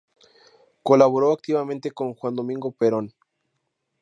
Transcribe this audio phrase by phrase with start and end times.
[0.81, 3.13] Colaboró activamente con Juan Domingo Perón.